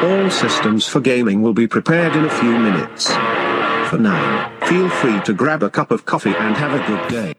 All 0.00 0.30
systems 0.30 0.86
for 0.86 1.00
gaming 1.00 1.42
will 1.42 1.52
be 1.52 1.66
prepared 1.66 2.14
in 2.14 2.24
a 2.24 2.30
few 2.30 2.56
minutes. 2.56 3.10
For 3.90 3.98
now, 3.98 4.48
feel 4.66 4.88
free 4.88 5.20
to 5.24 5.32
grab 5.32 5.64
a 5.64 5.70
cup 5.70 5.90
of 5.90 6.04
coffee 6.04 6.34
and 6.38 6.56
have 6.56 6.72
a 6.72 6.78
good 6.86 7.08
day. 7.08 7.32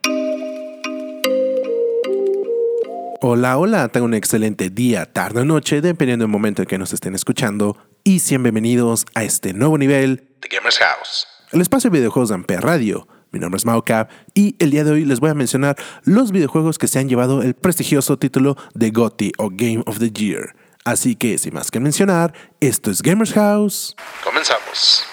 Hola, 3.22 3.56
hola, 3.56 3.88
tengan 3.88 4.10
un 4.10 4.14
excelente 4.14 4.68
día, 4.68 5.06
tarde 5.06 5.40
o 5.40 5.44
noche, 5.46 5.80
dependiendo 5.80 6.24
del 6.24 6.30
momento 6.30 6.60
en 6.60 6.68
que 6.68 6.76
nos 6.76 6.92
estén 6.92 7.14
escuchando. 7.14 7.78
Y 8.04 8.18
sean 8.18 8.42
bienvenidos 8.42 9.06
a 9.14 9.24
este 9.24 9.54
nuevo 9.54 9.78
nivel 9.78 10.28
The 10.40 10.48
Gamer's 10.54 10.78
House. 10.78 11.26
el 11.52 11.62
espacio 11.62 11.88
de 11.90 11.98
videojuegos 11.98 12.28
de 12.28 12.34
Ampere 12.34 12.60
Radio. 12.60 13.08
Mi 13.32 13.40
nombre 13.40 13.56
es 13.56 13.64
Maucap 13.64 14.10
y 14.34 14.56
el 14.58 14.70
día 14.70 14.84
de 14.84 14.90
hoy 14.90 15.06
les 15.06 15.20
voy 15.20 15.30
a 15.30 15.34
mencionar 15.34 15.76
los 16.04 16.30
videojuegos 16.30 16.76
que 16.76 16.88
se 16.88 16.98
han 16.98 17.08
llevado 17.08 17.42
el 17.42 17.54
prestigioso 17.54 18.18
título 18.18 18.56
de 18.74 18.90
GOTY 18.90 19.32
o 19.38 19.48
Game 19.50 19.82
of 19.86 19.98
the 19.98 20.10
Year. 20.10 20.54
Así 20.84 21.14
que, 21.14 21.38
sin 21.38 21.54
más 21.54 21.70
que 21.70 21.80
mencionar, 21.80 22.32
esto 22.60 22.90
es 22.90 23.02
Gamers 23.02 23.32
House. 23.34 23.94
Comenzamos. 24.24 25.04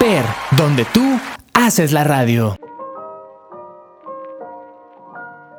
Amper, 0.00 0.24
donde 0.56 0.84
tú 0.86 1.20
haces 1.52 1.92
la 1.92 2.04
radio. 2.04 2.59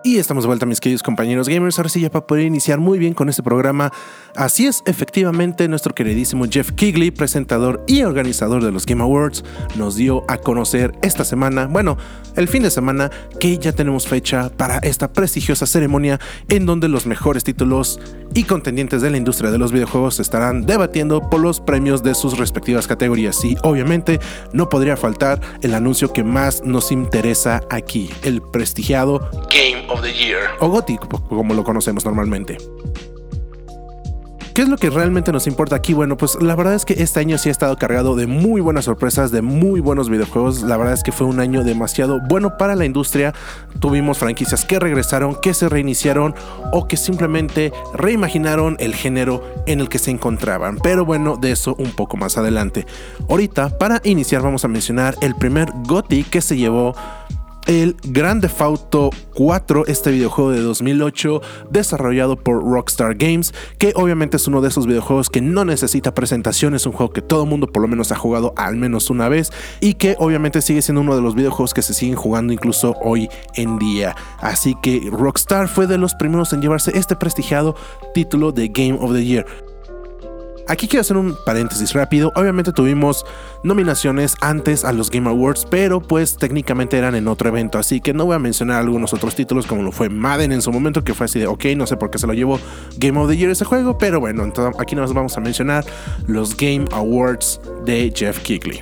Y 0.03 0.18
estamos 0.18 0.44
de 0.44 0.48
vuelta, 0.48 0.65
mis 0.65 0.80
queridos 0.80 1.03
compañeros 1.03 1.48
gamers. 1.48 1.77
Ahora 1.77 1.89
sí, 1.89 2.01
ya 2.01 2.09
para 2.09 2.25
poder 2.25 2.45
iniciar 2.45 2.80
muy 2.80 2.98
bien 2.98 3.13
con 3.13 3.30
este 3.30 3.44
programa. 3.44 3.92
Así 4.36 4.65
es, 4.65 4.81
efectivamente, 4.88 5.68
nuestro 5.68 5.94
queridísimo 5.94 6.45
Jeff 6.50 6.71
Kigley, 6.71 7.12
presentador 7.12 7.83
y 7.88 8.01
organizador 8.01 8.63
de 8.63 8.71
los 8.71 8.88
Game 8.88 9.03
Awards, 9.03 9.44
nos 9.75 9.95
dio 9.95 10.24
a 10.27 10.38
conocer 10.38 10.94
esta 11.03 11.24
semana, 11.24 11.68
bueno, 11.68 11.98
el 12.36 12.48
fin 12.48 12.63
de 12.63 12.71
semana, 12.71 13.12
que 13.39 13.59
ya 13.59 13.74
tenemos 13.74 14.07
fecha 14.07 14.50
para 14.50 14.80
esta 14.80 15.13
prestigiosa 15.13 15.68
ceremonia 15.68 16.19
en 16.50 16.65
donde 16.65 16.88
los 16.88 17.06
mejores 17.06 17.44
títulos 17.44 18.00
y 18.33 18.44
contendientes 18.45 19.03
de 19.03 19.12
la 19.12 19.18
industria 19.18 19.51
de 19.51 19.59
los 19.59 19.71
videojuegos 19.71 20.19
estarán 20.19 20.65
debatiendo 20.65 21.30
por 21.30 21.42
los 21.42 21.59
premios 21.59 22.01
de 22.01 22.15
sus 22.15 22.39
respectivas 22.39 22.88
categorías. 22.88 23.44
Y 23.45 23.56
obviamente 23.62 24.19
no 24.51 24.68
podría 24.68 24.98
faltar 24.98 25.42
el 25.62 25.75
anuncio 25.75 26.12
que 26.12 26.24
más 26.24 26.63
nos 26.63 26.92
interesa 26.92 27.62
aquí, 27.69 28.09
el 28.24 28.42
prestigiado 28.42 29.30
Game 29.51 29.90
o 30.59 30.69
GOTY, 30.69 30.97
como 31.29 31.53
lo 31.53 31.63
conocemos 31.63 32.05
normalmente. 32.05 32.57
¿Qué 34.53 34.63
es 34.63 34.67
lo 34.67 34.75
que 34.75 34.89
realmente 34.89 35.31
nos 35.31 35.47
importa 35.47 35.77
aquí? 35.77 35.93
Bueno, 35.93 36.17
pues 36.17 36.38
la 36.41 36.55
verdad 36.57 36.73
es 36.73 36.83
que 36.83 37.01
este 37.01 37.21
año 37.21 37.38
sí 37.38 37.47
ha 37.47 37.53
estado 37.53 37.77
cargado 37.77 38.17
de 38.17 38.27
muy 38.27 38.59
buenas 38.59 38.83
sorpresas, 38.83 39.31
de 39.31 39.41
muy 39.41 39.79
buenos 39.79 40.09
videojuegos. 40.09 40.61
La 40.63 40.75
verdad 40.75 40.93
es 40.93 41.03
que 41.03 41.13
fue 41.13 41.25
un 41.25 41.39
año 41.39 41.63
demasiado 41.63 42.19
bueno 42.27 42.57
para 42.57 42.75
la 42.75 42.83
industria. 42.83 43.33
Tuvimos 43.79 44.17
franquicias 44.17 44.65
que 44.65 44.77
regresaron, 44.77 45.35
que 45.41 45.53
se 45.53 45.69
reiniciaron 45.69 46.35
o 46.73 46.85
que 46.85 46.97
simplemente 46.97 47.71
reimaginaron 47.93 48.75
el 48.79 48.93
género 48.93 49.41
en 49.67 49.79
el 49.79 49.88
que 49.88 49.99
se 49.99 50.11
encontraban. 50.11 50.79
Pero 50.83 51.05
bueno, 51.05 51.38
de 51.38 51.53
eso 51.53 51.75
un 51.79 51.91
poco 51.91 52.17
más 52.17 52.38
adelante. 52.38 52.85
Ahorita, 53.29 53.77
para 53.77 54.01
iniciar, 54.03 54.41
vamos 54.41 54.65
a 54.65 54.67
mencionar 54.67 55.15
el 55.21 55.33
primer 55.33 55.71
GOTY 55.88 56.25
que 56.25 56.41
se 56.41 56.57
llevó 56.57 56.93
el 57.68 57.96
Grand 58.04 58.42
Theft 58.42 58.62
Auto 58.62 59.10
4, 59.34 59.86
este 59.88 60.12
videojuego 60.12 60.52
de 60.52 60.62
2008 60.62 61.42
desarrollado 61.69 62.36
por 62.38 62.63
Rockstar 62.63 63.16
Games, 63.16 63.54
que 63.78 63.94
obviamente 63.96 64.38
es 64.38 64.48
uno 64.48 64.62
de 64.62 64.69
esos 64.69 64.88
videojuegos 64.88 65.30
que 65.30 65.42
no 65.42 65.66
necesita 65.66 66.13
presentación, 66.13 66.75
es 66.75 66.86
un 66.86 66.94
juego 66.94 67.13
que 67.13 67.22
todo 67.22 67.46
mundo 67.46 67.68
por 67.68 67.81
lo 67.81 67.88
menos 67.88 68.12
ha 68.12 68.16
jugado 68.16 68.54
al 68.58 68.75
menos 68.75 69.10
una 69.10 69.30
vez 69.30 69.52
y 69.80 69.96
que 69.96 70.16
obviamente 70.19 70.62
sigue 70.62 70.81
siendo 70.81 71.02
uno 71.02 71.16
de 71.16 71.22
los 71.22 71.36
videojuegos 71.36 71.74
que 71.74 71.81
se 71.81 71.94
siguen 71.94 72.16
jugando 72.16 72.54
incluso 72.54 72.96
hoy 73.02 73.30
en 73.56 73.78
día. 73.80 74.16
Así 74.40 74.75
que 74.81 75.10
Rockstar 75.12 75.68
fue 75.68 75.88
de 75.88 75.98
los 75.98 76.16
primeros 76.16 76.54
en 76.54 76.62
llevarse 76.62 76.98
este 76.98 77.16
prestigiado 77.16 77.75
título 78.13 78.52
de 78.52 78.68
Game 78.69 78.98
of 79.00 79.13
the 79.13 79.24
Year. 79.24 79.70
Aquí 80.71 80.88
quiero 80.88 81.01
hacer 81.01 81.18
un 81.18 81.35
paréntesis 81.45 81.91
rápido. 81.91 82.31
Obviamente 82.33 82.71
tuvimos 82.71 83.25
nominaciones 83.62 84.38
antes 84.39 84.85
a 84.85 84.94
los 84.94 85.12
Game 85.12 85.29
Awards, 85.29 85.68
pero 85.69 86.00
pues 86.00 86.38
técnicamente 86.38 86.97
eran 86.97 87.13
en 87.13 87.27
otro 87.27 87.50
evento, 87.50 87.77
así 87.77 88.00
que 88.00 88.13
no 88.13 88.23
voy 88.23 88.35
a 88.35 88.39
mencionar 88.39 88.79
algunos 88.79 89.13
otros 89.13 89.35
títulos 89.35 89.68
como 89.68 89.83
lo 89.83 89.91
fue 89.91 90.07
Madden 90.07 90.53
en 90.53 90.62
su 90.62 90.71
momento, 90.71 91.03
que 91.03 91.13
fue 91.13 91.25
así 91.25 91.39
de, 91.39 91.47
ok, 91.47 91.65
no 91.75 91.88
sé 91.88 91.97
por 91.97 92.09
qué 92.09 92.19
se 92.19 92.25
lo 92.25 92.31
llevó 92.31 92.57
Game 92.95 93.19
of 93.19 93.29
the 93.29 93.35
Year 93.35 93.51
ese 93.51 93.65
juego, 93.65 93.97
pero 93.97 94.21
bueno, 94.21 94.45
entonces 94.45 94.79
aquí 94.79 94.95
nos 94.95 95.13
vamos 95.13 95.35
a 95.35 95.41
mencionar 95.41 95.83
los 96.25 96.56
Game 96.56 96.85
Awards 96.94 97.59
de 97.83 98.13
Jeff 98.15 98.39
Kigley. 98.39 98.81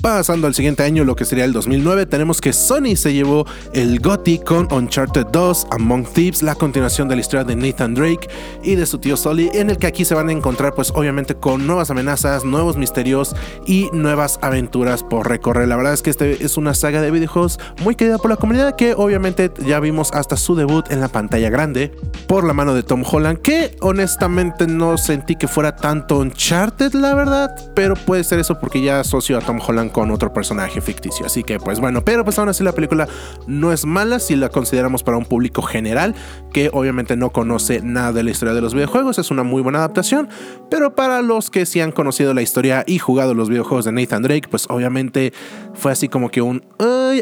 Pasando 0.00 0.46
al 0.46 0.54
siguiente 0.54 0.84
año, 0.84 1.02
lo 1.02 1.16
que 1.16 1.24
sería 1.24 1.44
el 1.44 1.52
2009, 1.52 2.06
tenemos 2.06 2.40
que 2.40 2.52
Sony 2.52 2.94
se 2.94 3.12
llevó 3.12 3.44
el 3.72 3.98
GOTY 3.98 4.38
con 4.38 4.72
Uncharted 4.72 5.26
2, 5.32 5.66
Among 5.72 6.06
Thieves, 6.12 6.44
la 6.44 6.54
continuación 6.54 7.08
de 7.08 7.16
la 7.16 7.20
historia 7.20 7.42
de 7.42 7.56
Nathan 7.56 7.94
Drake 7.94 8.28
y 8.62 8.76
de 8.76 8.86
su 8.86 8.98
tío 8.98 9.16
Sully, 9.16 9.50
en 9.54 9.70
el 9.70 9.76
que 9.76 9.88
aquí 9.88 10.04
se 10.04 10.14
van 10.14 10.28
a 10.28 10.32
encontrar 10.32 10.74
pues 10.74 10.92
obviamente 10.94 11.34
con 11.34 11.66
nuevas 11.66 11.90
amenazas, 11.90 12.44
nuevos 12.44 12.76
misterios 12.76 13.34
y 13.66 13.88
nuevas 13.92 14.38
aventuras 14.40 15.02
por 15.02 15.28
recorrer. 15.28 15.66
La 15.66 15.76
verdad 15.76 15.94
es 15.94 16.02
que 16.02 16.10
este 16.10 16.44
es 16.44 16.56
una 16.56 16.74
saga 16.74 17.02
de 17.02 17.10
videojuegos 17.10 17.58
muy 17.82 17.96
querida 17.96 18.18
por 18.18 18.30
la 18.30 18.36
comunidad 18.36 18.76
que 18.76 18.94
obviamente 18.94 19.50
ya 19.66 19.80
vimos 19.80 20.10
hasta 20.12 20.36
su 20.36 20.54
debut 20.54 20.88
en 20.92 21.00
la 21.00 21.08
pantalla 21.08 21.50
grande 21.50 21.90
por 22.28 22.44
la 22.44 22.52
mano 22.52 22.72
de 22.72 22.84
Tom 22.84 23.02
Holland, 23.04 23.40
que 23.40 23.74
honestamente 23.80 24.68
no 24.68 24.96
sentí 24.96 25.34
que 25.34 25.48
fuera 25.48 25.74
tanto 25.74 26.18
Uncharted 26.18 26.92
la 26.92 27.14
verdad, 27.14 27.50
pero 27.74 27.94
puede 27.96 28.22
ser 28.22 28.38
eso 28.38 28.60
porque 28.60 28.80
ya 28.80 29.00
asocio 29.00 29.36
a 29.36 29.40
Tom 29.40 29.58
Holland 29.66 29.87
con 29.90 30.10
otro 30.10 30.32
personaje 30.32 30.80
ficticio. 30.80 31.26
Así 31.26 31.42
que 31.42 31.58
pues 31.58 31.80
bueno, 31.80 32.04
pero 32.04 32.24
pues 32.24 32.38
aún 32.38 32.48
así 32.48 32.64
la 32.64 32.72
película 32.72 33.08
no 33.46 33.72
es 33.72 33.84
mala 33.84 34.18
si 34.18 34.36
la 34.36 34.48
consideramos 34.48 35.02
para 35.02 35.16
un 35.16 35.24
público 35.24 35.62
general 35.62 36.14
que 36.52 36.70
obviamente 36.72 37.16
no 37.16 37.30
conoce 37.30 37.80
nada 37.82 38.12
de 38.12 38.22
la 38.22 38.30
historia 38.30 38.54
de 38.54 38.60
los 38.60 38.74
videojuegos. 38.74 39.18
Es 39.18 39.30
una 39.30 39.42
muy 39.42 39.62
buena 39.62 39.78
adaptación, 39.78 40.28
pero 40.70 40.94
para 40.94 41.22
los 41.22 41.50
que 41.50 41.66
sí 41.66 41.80
han 41.80 41.92
conocido 41.92 42.34
la 42.34 42.42
historia 42.42 42.84
y 42.86 42.98
jugado 42.98 43.34
los 43.34 43.48
videojuegos 43.48 43.84
de 43.84 43.92
Nathan 43.92 44.22
Drake, 44.22 44.48
pues 44.50 44.66
obviamente 44.68 45.32
fue 45.74 45.92
así 45.92 46.08
como 46.08 46.30
que 46.30 46.42
un... 46.42 46.64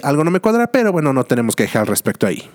algo 0.03 0.25
no 0.25 0.31
me 0.31 0.41
cuadra, 0.41 0.67
pero 0.67 0.93
bueno, 0.93 1.13
no 1.13 1.25
tenemos 1.25 1.57
que 1.57 1.65
dejar 1.65 1.83
al 1.83 1.89
respecto 1.89 2.27
ahí. 2.27 2.49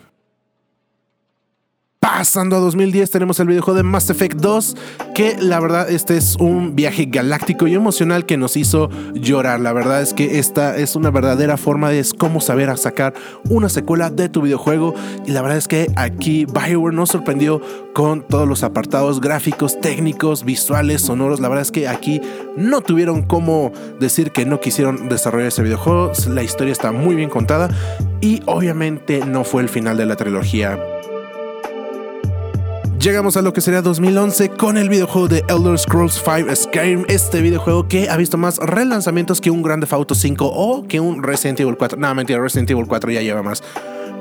Pasando 2.04 2.56
a 2.56 2.60
2010 2.60 3.12
tenemos 3.12 3.40
el 3.40 3.48
videojuego 3.48 3.78
de 3.78 3.84
Mass 3.84 4.10
Effect 4.10 4.38
2, 4.38 4.76
que 5.14 5.38
la 5.40 5.60
verdad 5.60 5.88
este 5.88 6.18
es 6.18 6.36
un 6.36 6.76
viaje 6.76 7.06
galáctico 7.06 7.68
y 7.68 7.76
emocional 7.76 8.26
que 8.26 8.38
nos 8.38 8.58
hizo 8.58 8.90
llorar. 9.14 9.60
La 9.60 9.72
verdad 9.72 10.02
es 10.02 10.16
que 10.16 10.40
esta 10.40 10.76
es 10.78 10.96
una 10.96 11.12
verdadera 11.12 11.58
forma 11.58 11.92
de 11.92 12.04
cómo 12.18 12.42
saber 12.42 12.76
sacar 12.80 13.14
una 13.52 13.70
secuela 13.70 14.10
de 14.10 14.30
tu 14.30 14.42
videojuego 14.42 14.96
y 15.28 15.32
la 15.32 15.44
verdad 15.44 15.60
es 15.60 15.68
que 15.68 15.92
aquí 15.96 16.46
Bioware 16.46 16.96
nos 16.96 17.10
sorprendió 17.10 17.62
con 17.94 18.28
todos 18.28 18.48
los 18.48 18.64
apartados 18.64 19.22
gráficos, 19.22 19.80
técnicos, 19.80 20.44
visuales, 20.44 21.04
sonoros. 21.04 21.40
La 21.40 21.50
verdad 21.50 21.62
es 21.62 21.72
que 21.72 21.88
aquí 21.88 22.20
no 22.58 22.82
tuvieron 22.82 23.22
cómo 23.22 23.72
decir 24.00 24.32
que 24.32 24.44
no 24.44 24.60
quisieron 24.60 25.08
desarrollar 25.08 25.50
ese 25.50 25.62
videojuego. 25.62 26.12
La 26.30 26.42
historia 26.42 26.72
está 26.72 26.92
muy 26.92 27.14
bien 27.14 27.30
contada 27.30 27.70
y 28.22 28.42
obviamente 28.48 29.24
no 29.24 29.44
fue 29.44 29.62
el 29.62 29.70
final 29.70 29.98
de 29.98 30.08
la 30.08 30.16
trilogía. 30.16 30.80
Llegamos 33.02 33.36
a 33.36 33.42
lo 33.42 33.52
que 33.52 33.62
sería 33.62 33.82
2011 33.82 34.50
con 34.50 34.78
el 34.78 34.88
videojuego 34.88 35.28
de 35.28 35.44
Elder 35.48 35.76
Scrolls 35.80 36.22
V 36.24 36.56
Skyrim, 36.56 37.04
este 37.08 37.42
videojuego 37.42 37.88
que 37.88 38.08
ha 38.08 38.16
visto 38.16 38.38
más 38.38 38.60
relanzamientos 38.60 39.42
que 39.42 39.50
un 39.50 39.64
Grand 39.64 39.82
Theft 39.82 39.94
Auto 39.94 40.14
5 40.14 40.46
o 40.46 40.88
que 40.88 41.00
un 41.00 41.24
Resident 41.24 41.60
Evil 41.62 41.76
4. 41.76 41.98
No, 41.98 42.14
mentira, 42.14 42.40
Resident 42.40 42.70
Evil 42.70 42.86
4 42.86 43.10
ya 43.10 43.24
lleva 43.24 43.42
más. 43.42 43.64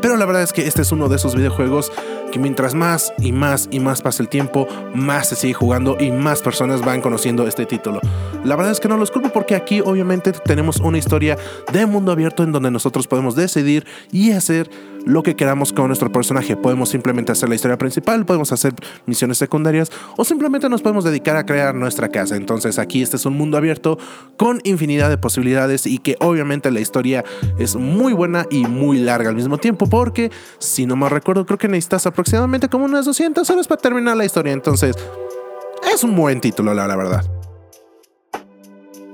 Pero 0.00 0.16
la 0.16 0.24
verdad 0.24 0.42
es 0.42 0.54
que 0.54 0.66
este 0.66 0.80
es 0.80 0.92
uno 0.92 1.10
de 1.10 1.16
esos 1.16 1.36
videojuegos 1.36 1.92
que 2.32 2.38
mientras 2.38 2.74
más 2.74 3.12
y 3.18 3.32
más 3.32 3.68
y 3.70 3.80
más 3.80 4.00
pasa 4.00 4.22
el 4.22 4.30
tiempo, 4.30 4.66
más 4.94 5.28
se 5.28 5.36
sigue 5.36 5.52
jugando 5.52 5.98
y 6.00 6.10
más 6.10 6.40
personas 6.40 6.80
van 6.80 7.02
conociendo 7.02 7.46
este 7.46 7.66
título. 7.66 8.00
La 8.44 8.56
verdad 8.56 8.72
es 8.72 8.80
que 8.80 8.88
no 8.88 8.96
los 8.96 9.10
culpo 9.10 9.28
porque 9.28 9.56
aquí 9.56 9.82
obviamente 9.82 10.32
tenemos 10.32 10.78
una 10.78 10.96
historia 10.96 11.36
de 11.70 11.84
mundo 11.84 12.12
abierto 12.12 12.44
en 12.44 12.52
donde 12.52 12.70
nosotros 12.70 13.06
podemos 13.06 13.34
decidir 13.34 13.86
y 14.10 14.32
hacer 14.32 14.70
lo 15.06 15.22
que 15.22 15.36
queramos 15.36 15.72
con 15.72 15.88
nuestro 15.88 16.10
personaje. 16.12 16.56
Podemos 16.56 16.88
simplemente 16.88 17.32
hacer 17.32 17.48
la 17.48 17.54
historia 17.54 17.78
principal, 17.78 18.24
podemos 18.26 18.52
hacer 18.52 18.74
misiones 19.06 19.38
secundarias 19.38 19.90
o 20.16 20.24
simplemente 20.24 20.68
nos 20.68 20.82
podemos 20.82 21.04
dedicar 21.04 21.36
a 21.36 21.46
crear 21.46 21.74
nuestra 21.74 22.08
casa. 22.08 22.36
Entonces 22.36 22.78
aquí 22.78 23.02
este 23.02 23.16
es 23.16 23.26
un 23.26 23.36
mundo 23.36 23.56
abierto 23.56 23.98
con 24.36 24.60
infinidad 24.64 25.10
de 25.10 25.18
posibilidades 25.18 25.86
y 25.86 25.98
que 25.98 26.16
obviamente 26.20 26.70
la 26.70 26.80
historia 26.80 27.24
es 27.58 27.76
muy 27.76 28.12
buena 28.12 28.46
y 28.50 28.66
muy 28.66 28.98
larga 28.98 29.28
al 29.28 29.36
mismo 29.36 29.58
tiempo 29.58 29.86
porque 29.88 30.30
si 30.58 30.86
no 30.86 30.96
mal 30.96 31.10
recuerdo 31.10 31.46
creo 31.46 31.58
que 31.58 31.68
necesitas 31.68 32.06
aproximadamente 32.06 32.68
como 32.68 32.84
unas 32.84 33.04
200 33.04 33.48
horas 33.50 33.66
para 33.66 33.80
terminar 33.80 34.16
la 34.16 34.24
historia. 34.24 34.52
Entonces 34.52 34.96
es 35.92 36.04
un 36.04 36.14
buen 36.14 36.40
título 36.40 36.74
la, 36.74 36.86
la 36.86 36.96
verdad. 36.96 37.39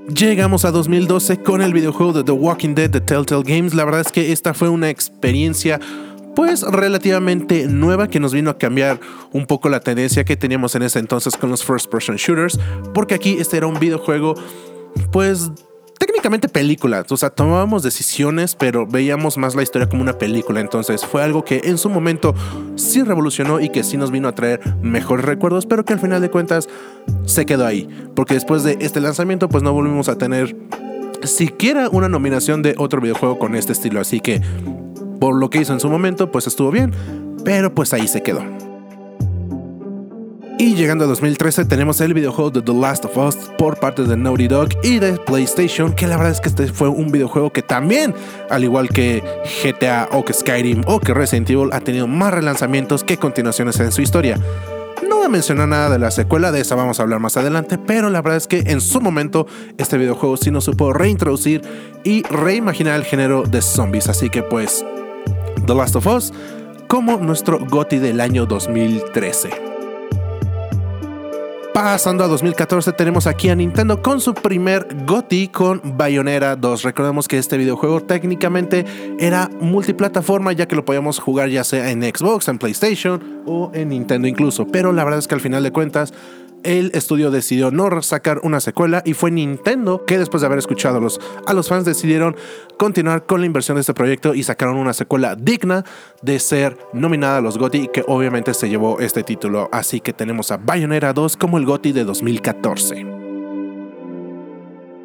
Llegamos 0.07 0.63
a 0.63 0.71
2012 0.71 1.43
con 1.43 1.61
el 1.61 1.73
videojuego 1.73 2.13
de 2.13 2.23
The 2.23 2.31
Walking 2.31 2.75
Dead 2.75 2.89
de 2.89 3.01
Telltale 3.01 3.43
Games. 3.43 3.73
La 3.73 3.83
verdad 3.83 3.99
es 3.99 4.11
que 4.13 4.31
esta 4.31 4.53
fue 4.53 4.69
una 4.69 4.89
experiencia 4.89 5.81
pues 6.33 6.61
relativamente 6.61 7.67
nueva 7.67 8.07
que 8.07 8.21
nos 8.21 8.31
vino 8.31 8.49
a 8.49 8.57
cambiar 8.57 9.01
un 9.33 9.45
poco 9.45 9.67
la 9.67 9.81
tendencia 9.81 10.23
que 10.23 10.37
teníamos 10.37 10.75
en 10.75 10.83
ese 10.83 10.99
entonces 10.99 11.35
con 11.35 11.49
los 11.49 11.65
first 11.65 11.91
person 11.91 12.15
shooters, 12.15 12.57
porque 12.93 13.15
aquí 13.15 13.35
este 13.37 13.57
era 13.57 13.67
un 13.67 13.79
videojuego 13.79 14.35
pues 15.11 15.51
técnicamente 16.27 16.49
película, 16.49 17.05
o 17.09 17.15
sea, 17.15 17.29
tomábamos 17.29 17.83
decisiones, 17.83 18.53
pero 18.53 18.85
veíamos 18.85 19.37
más 19.37 19.55
la 19.55 19.63
historia 19.63 19.87
como 19.87 20.01
una 20.01 20.17
película, 20.17 20.59
entonces 20.59 21.05
fue 21.05 21.23
algo 21.23 21.45
que 21.45 21.61
en 21.63 21.77
su 21.77 21.89
momento 21.89 22.35
sí 22.75 23.01
revolucionó 23.01 23.61
y 23.61 23.69
que 23.69 23.81
sí 23.81 23.95
nos 23.95 24.11
vino 24.11 24.27
a 24.27 24.35
traer 24.35 24.59
mejores 24.81 25.25
recuerdos, 25.25 25.65
pero 25.65 25.85
que 25.85 25.93
al 25.93 25.99
final 26.01 26.21
de 26.21 26.29
cuentas 26.29 26.67
se 27.25 27.45
quedó 27.45 27.65
ahí, 27.65 27.87
porque 28.13 28.33
después 28.33 28.63
de 28.63 28.77
este 28.81 28.99
lanzamiento 28.99 29.47
pues 29.47 29.63
no 29.63 29.71
volvimos 29.71 30.09
a 30.09 30.17
tener 30.17 30.53
siquiera 31.23 31.87
una 31.89 32.09
nominación 32.09 32.61
de 32.61 32.75
otro 32.77 32.99
videojuego 32.99 33.39
con 33.39 33.55
este 33.55 33.71
estilo, 33.71 34.01
así 34.01 34.19
que 34.19 34.41
por 35.21 35.33
lo 35.33 35.49
que 35.49 35.61
hizo 35.61 35.71
en 35.71 35.79
su 35.79 35.87
momento 35.87 36.29
pues 36.29 36.45
estuvo 36.45 36.71
bien, 36.71 36.91
pero 37.45 37.73
pues 37.73 37.93
ahí 37.93 38.05
se 38.09 38.21
quedó. 38.21 38.66
Y 40.59 40.73
llegando 40.73 41.05
a 41.05 41.07
2013 41.07 41.65
tenemos 41.65 42.01
el 42.01 42.15
videojuego 42.15 42.49
de 42.49 42.63
The 42.63 42.73
Last 42.73 43.05
of 43.05 43.15
Us 43.15 43.35
por 43.59 43.79
parte 43.79 44.03
de 44.03 44.17
Naughty 44.17 44.47
Dog 44.47 44.69
y 44.81 44.97
de 44.97 45.13
PlayStation, 45.13 45.93
que 45.93 46.07
la 46.07 46.17
verdad 46.17 46.31
es 46.31 46.41
que 46.41 46.49
este 46.49 46.67
fue 46.67 46.89
un 46.89 47.11
videojuego 47.11 47.53
que 47.53 47.61
también, 47.61 48.15
al 48.49 48.63
igual 48.63 48.89
que 48.89 49.23
GTA 49.63 50.09
o 50.11 50.25
que 50.25 50.33
Skyrim 50.33 50.81
o 50.87 50.99
que 50.99 51.13
Resident 51.13 51.51
Evil, 51.51 51.69
ha 51.73 51.79
tenido 51.79 52.07
más 52.07 52.33
relanzamientos 52.33 53.03
que 53.03 53.17
continuaciones 53.17 53.79
en 53.79 53.91
su 53.91 54.01
historia. 54.01 54.39
No 55.07 55.17
voy 55.17 55.27
a 55.27 55.29
mencionar 55.29 55.67
nada 55.67 55.91
de 55.91 55.99
la 55.99 56.09
secuela, 56.09 56.51
de 56.51 56.61
esa 56.61 56.73
vamos 56.73 56.99
a 56.99 57.03
hablar 57.03 57.19
más 57.19 57.37
adelante, 57.37 57.77
pero 57.77 58.09
la 58.09 58.23
verdad 58.23 58.37
es 58.37 58.47
que 58.47 58.63
en 58.65 58.81
su 58.81 58.99
momento 58.99 59.45
este 59.77 59.99
videojuego 59.99 60.37
sí 60.37 60.49
nos 60.49 60.63
supo 60.63 60.91
reintroducir 60.91 61.61
y 62.03 62.23
reimaginar 62.23 62.95
el 62.95 63.03
género 63.03 63.43
de 63.43 63.61
zombies, 63.61 64.09
así 64.09 64.31
que 64.31 64.41
pues 64.41 64.83
The 65.67 65.75
Last 65.75 65.95
of 65.97 66.07
Us 66.07 66.33
como 66.87 67.17
nuestro 67.17 67.59
GOTI 67.59 67.99
del 67.99 68.21
año 68.21 68.47
2013. 68.47 69.76
Pasando 71.77 72.23
a 72.23 72.27
2014 72.27 72.91
tenemos 72.93 73.27
aquí 73.27 73.49
a 73.49 73.55
Nintendo 73.55 74.01
con 74.01 74.19
su 74.19 74.33
primer 74.33 74.87
GOTY 75.05 75.49
con 75.49 75.79
Bayonetta 75.95 76.55
2. 76.55 76.81
Recordemos 76.81 77.27
que 77.27 77.37
este 77.37 77.55
videojuego 77.55 78.01
técnicamente 78.01 78.83
era 79.19 79.47
multiplataforma 79.61 80.53
ya 80.53 80.67
que 80.67 80.75
lo 80.75 80.83
podíamos 80.83 81.19
jugar 81.19 81.49
ya 81.49 81.63
sea 81.63 81.91
en 81.91 82.01
Xbox, 82.01 82.47
en 82.47 82.57
PlayStation 82.57 83.43
o 83.45 83.69
en 83.75 83.89
Nintendo 83.89 84.27
incluso. 84.27 84.65
Pero 84.65 84.91
la 84.91 85.03
verdad 85.03 85.19
es 85.19 85.27
que 85.27 85.35
al 85.35 85.41
final 85.41 85.61
de 85.61 85.71
cuentas 85.71 86.15
el 86.67 86.91
estudio 86.93 87.31
decidió 87.31 87.71
no 87.71 88.01
sacar 88.01 88.41
una 88.43 88.59
secuela 88.59 89.01
y 89.05 89.13
fue 89.13 89.31
Nintendo 89.31 90.03
que 90.05 90.17
después 90.17 90.41
de 90.41 90.47
haber 90.47 90.59
escuchado 90.59 90.97
a 90.97 91.53
los, 91.53 91.67
fans 91.69 91.85
decidieron 91.85 92.35
continuar 92.77 93.25
con 93.25 93.39
la 93.39 93.45
inversión 93.45 93.75
de 93.75 93.81
este 93.81 93.93
proyecto 93.93 94.33
y 94.33 94.43
sacaron 94.43 94.75
una 94.75 94.91
secuela 94.91 95.35
digna 95.35 95.85
de 96.21 96.39
ser 96.39 96.77
nominada 96.91 97.37
a 97.37 97.41
los 97.41 97.57
GOTY 97.57 97.89
que 97.93 98.03
obviamente 98.05 98.53
se 98.53 98.67
llevó 98.67 98.99
este 98.99 99.23
título. 99.23 99.69
Así 99.71 100.01
que 100.01 100.11
tenemos 100.11 100.51
a 100.51 100.57
Bayonetta 100.57 101.13
2 101.13 101.37
como 101.37 101.57
el 101.57 101.65
GOTY 101.65 101.93
de 101.93 102.03
2014. 102.03 103.16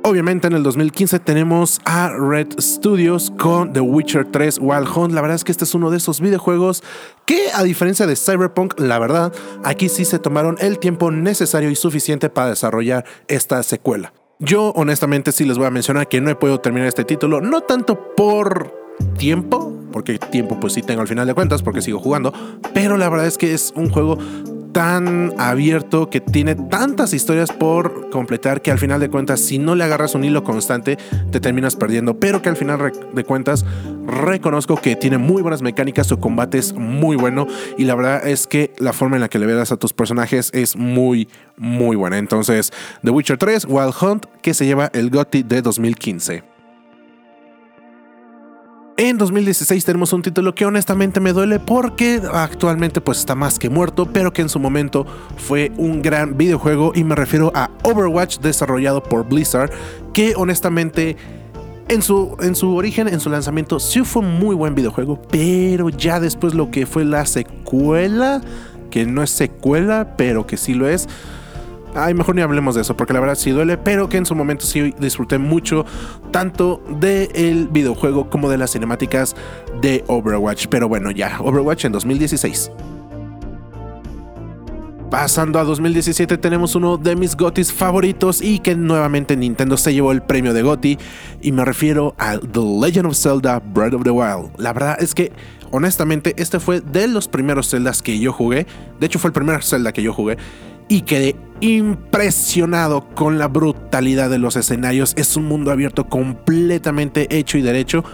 Obviamente 0.05 0.49
en 0.49 0.55
el 0.55 0.65
2015 0.65 1.21
tenemos 1.21 1.81
a 1.85 2.09
Red 2.09 2.59
Studios 2.59 3.33
con 3.39 3.73
The 3.73 3.81
Witcher 3.81 4.27
3 4.33 4.59
Wild 4.61 4.89
Hunt. 4.97 5.15
La 5.15 5.21
verdad 5.21 5.37
es 5.37 5.45
que 5.45 5.53
este 5.53 5.63
es 5.63 5.75
uno 5.77 5.91
de 5.91 5.99
esos 5.99 6.21
videojuegos 6.21 6.83
que 7.25 7.53
a 7.55 7.63
diferencia 7.63 8.05
de 8.07 8.17
Cyberpunk, 8.17 8.81
la 8.81 8.99
verdad, 8.99 9.33
aquí 9.63 9.89
sí 9.89 10.05
se 10.05 10.19
tomaron 10.19 10.57
el 10.59 10.81
tiempo 10.81 11.13
necesario 11.13 11.71
y 11.71 11.77
suficiente 11.77 12.31
para 12.31 12.49
desarrollar 12.49 13.05
esta 13.29 13.63
secuela. 13.63 14.13
Yo 14.41 14.73
honestamente 14.73 15.31
sí 15.31 15.45
les 15.45 15.57
voy 15.57 15.69
a 15.69 15.71
mencionar 15.71 16.09
que 16.09 16.21
no 16.21 16.31
he 16.31 16.35
podido 16.35 16.59
terminar 16.59 16.89
este 16.89 17.05
título, 17.05 17.41
no 17.41 17.61
tanto 17.61 18.15
por 18.17 18.75
tiempo, 19.17 19.73
porque 19.93 20.19
tiempo 20.19 20.59
pues 20.59 20.73
sí 20.73 20.83
tengo 20.83 21.03
al 21.03 21.09
final 21.09 21.29
de 21.29 21.35
cuentas 21.35 21.63
porque 21.63 21.81
sigo 21.81 22.01
jugando, 22.01 22.33
pero 22.75 22.97
la 22.97 23.09
verdad 23.09 23.29
es 23.29 23.39
que 23.39 23.55
es 23.55 23.73
un 23.77 23.89
juego 23.89 24.19
tan 24.73 25.33
abierto, 25.39 26.11
que 26.11 26.21
tiene 26.21 26.55
tantas 26.55 27.13
historias 27.13 27.51
por 27.51 28.11
completar 28.11 28.63
que 28.63 28.71
al 28.71 28.79
final 28.79 29.01
de 29.01 29.11
cuentas, 29.11 29.41
si 29.41 29.59
no 29.59 29.75
le 29.75 29.85
agarras 29.85 30.15
un 30.15 30.25
hilo 30.25 30.45
constante, 30.45 30.99
te 31.31 31.41
terminas 31.41 31.77
perdiendo. 31.77 32.19
Pero 32.19 32.43
que 32.43 32.49
al 32.49 32.57
final 32.57 32.93
de 33.13 33.25
cuentas, 33.25 33.65
reconozco 34.07 34.77
que 34.77 34.97
tiene 34.97 35.19
muy 35.19 35.43
buenas 35.43 35.63
mecánicas, 35.63 36.07
su 36.07 36.19
combate 36.19 36.59
es 36.59 36.73
muy 36.75 37.17
bueno 37.17 37.47
y 37.79 37.85
la 37.85 37.95
verdad 37.95 38.27
es 38.27 38.47
que 38.47 38.73
la 38.79 38.93
forma 38.93 39.17
en 39.17 39.23
la 39.23 39.29
que 39.29 39.39
le 39.39 39.47
veas 39.47 39.73
a 39.73 39.77
tus 39.77 39.93
personajes 39.93 40.51
es 40.53 40.77
muy, 40.77 41.29
muy 41.57 41.97
buena. 41.97 42.19
Entonces, 42.19 42.73
The 43.03 43.11
Witcher 43.11 43.39
3, 43.39 43.67
Wild 43.69 43.95
Hunt, 44.01 44.27
que 44.43 44.55
se 44.55 44.67
lleva 44.67 44.91
el 44.93 45.11
GOTY 45.11 45.43
de 45.43 45.63
2015. 45.63 46.52
En 48.99 49.17
2016 49.17 49.87
tenemos 49.87 50.13
un 50.13 50.21
título 50.21 50.55
que 50.55 50.67
honestamente 50.67 51.19
me 51.19 51.33
duele 51.33 51.59
porque 51.59 52.21
actualmente 52.31 53.01
pues 53.01 53.19
está 53.19 53.35
más 53.35 53.59
que 53.59 53.71
muerto, 53.71 54.07
pero 54.13 54.35
que 54.35 54.43
en 54.43 54.51
su 54.51 54.59
momento 54.59 55.07
fue 55.39 55.73
un 55.79 56.03
gran 56.03 56.37
videojuego 56.37 56.93
y 56.95 57.03
me 57.03 57.15
refiero 57.15 57.51
a 57.55 57.71
Overwatch 57.85 58.39
desarrollado 58.41 59.03
por 59.03 59.27
Blizzard, 59.27 59.71
que 60.13 60.35
honestamente 60.37 61.17
en 61.89 62.03
su, 62.03 62.37
en 62.41 62.55
su 62.55 62.77
origen, 62.77 63.09
en 63.09 63.21
su 63.21 63.31
lanzamiento, 63.31 63.81
sí 63.81 64.03
fue 64.05 64.23
un 64.23 64.39
muy 64.39 64.55
buen 64.55 64.75
videojuego, 64.75 65.21
pero 65.31 65.89
ya 65.89 66.21
después 66.21 66.53
lo 66.53 66.71
que 66.71 66.85
fue 66.85 67.05
la 67.07 67.25
secuela, 67.25 68.43
que 68.91 69.07
no 69.07 69.23
es 69.23 69.31
secuela, 69.31 70.17
pero 70.19 70.47
que 70.47 70.59
sí 70.59 70.75
lo 70.75 70.87
es, 70.87 71.09
Ay, 71.95 72.15
mejor 72.15 72.35
ni 72.35 72.41
hablemos 72.41 72.75
de 72.75 72.81
eso, 72.81 72.97
porque 72.97 73.13
la 73.13 73.21
verdad 73.21 73.35
sí 73.35 73.51
duele, 73.51 73.77
pero 73.77 74.09
que 74.09 74.17
en 74.17 74.25
su 74.25 74.35
momento 74.35 74.65
sí 74.65 74.95
disfruté 74.99 75.37
mucho, 75.37 75.85
tanto 76.31 76.83
del 76.99 77.69
videojuego 77.69 78.31
como 78.31 78.49
de 78.49 78.57
las 78.57 78.73
cinemáticas 78.73 79.37
de 79.83 80.03
Overwatch. 80.07 80.69
Pero 80.69 80.89
bueno, 80.89 81.11
ya, 81.11 81.39
Overwatch 81.41 81.85
en 81.85 81.93
2016. 81.93 82.71
Pasando 85.13 85.59
a 85.59 85.65
2017 85.65 86.39
tenemos 86.39 86.75
uno 86.75 86.97
de 86.97 87.15
mis 87.15 87.37
GOTYs 87.37 87.71
favoritos 87.71 88.41
y 88.41 88.61
que 88.61 88.75
nuevamente 88.75 89.37
Nintendo 89.37 89.77
se 89.77 89.93
llevó 89.93 90.11
el 90.11 90.23
premio 90.23 90.55
de 90.55 90.63
GOTY 90.63 90.99
y 91.43 91.53
me 91.53 91.67
refiero 91.67 92.15
a 92.17 92.39
The 92.39 92.61
Legend 92.81 93.09
of 93.09 93.15
Zelda 93.15 93.61
Breath 93.61 93.93
of 93.93 94.05
the 94.05 94.11
Wild. 94.11 94.53
La 94.57 94.73
verdad 94.73 94.97
es 94.99 95.15
que 95.15 95.31
honestamente 95.71 96.33
este 96.39 96.59
fue 96.61 96.81
de 96.81 97.09
los 97.09 97.29
primeros 97.29 97.69
Zeldas 97.69 98.01
que 98.01 98.19
yo 98.19 98.33
jugué, 98.33 98.67
de 99.01 99.07
hecho 99.07 99.19
fue 99.19 99.29
el 99.29 99.35
primer 99.35 99.63
Zelda 99.63 99.93
que 99.93 100.03
yo 100.03 100.15
jugué 100.15 100.39
y 100.93 101.01
quedé 101.01 101.37
impresionado 101.61 103.09
con 103.15 103.39
la 103.39 103.49
brutalidad 103.49 104.29
de 104.29 104.39
los 104.39 104.57
escenarios. 104.57 105.15
Es 105.17 105.39
un 105.39 105.47
mundo 105.47 105.71
abierto 105.71 106.07
completamente 106.07 107.35
hecho 107.35 107.57
y 107.57 107.63
derecho. 107.63 108.05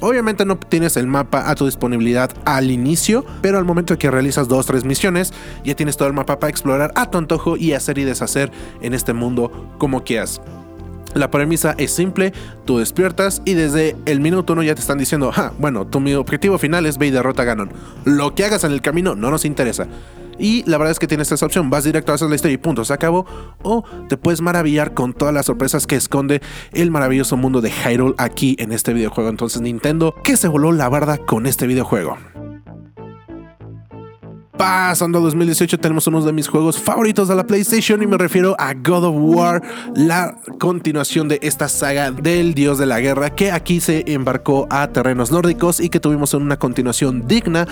Obviamente 0.00 0.44
no 0.44 0.58
tienes 0.58 0.96
el 0.96 1.06
mapa 1.06 1.48
a 1.48 1.54
tu 1.54 1.66
disponibilidad 1.66 2.32
al 2.44 2.72
inicio, 2.72 3.24
pero 3.40 3.56
al 3.56 3.64
momento 3.64 3.96
que 3.98 4.10
realizas 4.10 4.48
dos 4.48 4.64
o 4.64 4.72
tres 4.72 4.84
misiones, 4.84 5.32
ya 5.64 5.76
tienes 5.76 5.96
todo 5.96 6.08
el 6.08 6.14
mapa 6.14 6.40
para 6.40 6.50
explorar 6.50 6.90
a 6.96 7.08
tu 7.08 7.18
antojo 7.18 7.56
y 7.56 7.72
hacer 7.72 7.98
y 7.98 8.02
deshacer 8.04 8.50
en 8.82 8.94
este 8.94 9.12
mundo 9.12 9.76
como 9.78 10.02
quieras. 10.02 10.40
La 11.14 11.30
premisa 11.30 11.76
es 11.78 11.92
simple, 11.92 12.32
tú 12.64 12.78
despiertas 12.78 13.42
y 13.44 13.54
desde 13.54 13.94
el 14.06 14.18
minuto 14.18 14.54
uno 14.54 14.64
ya 14.64 14.74
te 14.74 14.80
están 14.80 14.98
diciendo, 14.98 15.30
ah, 15.36 15.52
bueno, 15.60 15.86
tu 15.86 16.00
objetivo 16.18 16.58
final 16.58 16.84
es 16.86 16.98
ve 16.98 17.06
y 17.06 17.10
derrota 17.12 17.42
a 17.42 17.44
Ganon. 17.44 17.70
Lo 18.04 18.34
que 18.34 18.44
hagas 18.44 18.64
en 18.64 18.72
el 18.72 18.82
camino 18.82 19.14
no 19.14 19.30
nos 19.30 19.44
interesa. 19.44 19.86
Y 20.38 20.62
la 20.68 20.78
verdad 20.78 20.92
es 20.92 20.98
que 20.98 21.06
tienes 21.06 21.30
esa 21.32 21.46
opción, 21.46 21.70
vas 21.70 21.84
directo 21.84 22.12
a 22.12 22.14
hacer 22.16 22.28
la 22.28 22.34
historia 22.34 22.54
y 22.54 22.58
punto, 22.58 22.84
se 22.84 22.92
acabó. 22.92 23.26
O 23.62 23.84
te 24.08 24.16
puedes 24.16 24.40
maravillar 24.40 24.94
con 24.94 25.12
todas 25.12 25.34
las 25.34 25.46
sorpresas 25.46 25.86
que 25.86 25.96
esconde 25.96 26.40
el 26.72 26.90
maravilloso 26.90 27.36
mundo 27.36 27.60
de 27.60 27.70
Hyrule 27.70 28.14
aquí 28.18 28.56
en 28.58 28.72
este 28.72 28.92
videojuego. 28.92 29.30
Entonces 29.30 29.60
Nintendo, 29.62 30.14
que 30.22 30.36
se 30.36 30.48
voló 30.48 30.72
la 30.72 30.88
barda 30.88 31.18
con 31.18 31.46
este 31.46 31.66
videojuego. 31.66 32.16
Pasando 34.56 35.18
a 35.18 35.22
2018 35.22 35.78
tenemos 35.78 36.06
uno 36.06 36.22
de 36.22 36.32
mis 36.32 36.46
juegos 36.46 36.78
favoritos 36.78 37.26
de 37.26 37.34
la 37.34 37.44
PlayStation 37.44 38.00
y 38.02 38.06
me 38.06 38.16
refiero 38.16 38.54
a 38.56 38.72
God 38.72 39.04
of 39.04 39.16
War, 39.18 39.60
la 39.96 40.36
continuación 40.60 41.26
de 41.26 41.40
esta 41.42 41.68
saga 41.68 42.12
del 42.12 42.54
dios 42.54 42.78
de 42.78 42.86
la 42.86 43.00
guerra 43.00 43.34
que 43.34 43.50
aquí 43.50 43.80
se 43.80 44.04
embarcó 44.12 44.68
a 44.70 44.86
terrenos 44.86 45.32
nórdicos 45.32 45.80
y 45.80 45.88
que 45.88 45.98
tuvimos 45.98 46.34
una 46.34 46.56
continuación 46.56 47.26
digna 47.26 47.66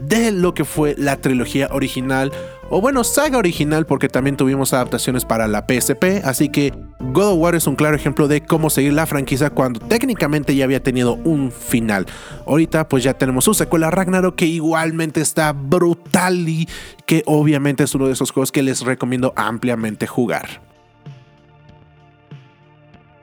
de 0.00 0.30
lo 0.30 0.54
que 0.54 0.64
fue 0.64 0.94
la 0.96 1.16
trilogía 1.16 1.68
original 1.72 2.32
o 2.70 2.80
bueno, 2.80 3.04
saga 3.04 3.38
original 3.38 3.86
porque 3.86 4.08
también 4.08 4.36
tuvimos 4.36 4.72
adaptaciones 4.72 5.24
para 5.24 5.48
la 5.48 5.66
PSP, 5.68 6.24
así 6.24 6.48
que 6.48 6.72
God 7.00 7.32
of 7.32 7.38
War 7.38 7.54
es 7.54 7.66
un 7.66 7.76
claro 7.76 7.96
ejemplo 7.96 8.28
de 8.28 8.42
cómo 8.42 8.70
seguir 8.70 8.92
la 8.92 9.06
franquicia 9.06 9.50
cuando 9.50 9.80
técnicamente 9.80 10.54
ya 10.54 10.64
había 10.64 10.82
tenido 10.82 11.14
un 11.24 11.50
final. 11.50 12.06
Ahorita 12.46 12.88
pues 12.88 13.04
ya 13.04 13.14
tenemos 13.14 13.44
su 13.44 13.54
secuela 13.54 13.90
Ragnarok 13.90 14.36
que 14.36 14.46
igualmente 14.46 15.20
está 15.20 15.52
brutal 15.52 16.48
y 16.48 16.68
que 17.06 17.22
obviamente 17.26 17.84
es 17.84 17.94
uno 17.94 18.06
de 18.06 18.12
esos 18.12 18.30
juegos 18.30 18.52
que 18.52 18.62
les 18.62 18.82
recomiendo 18.82 19.32
ampliamente 19.36 20.06
jugar. 20.06 20.67